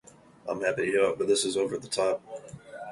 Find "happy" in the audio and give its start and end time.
0.63-0.89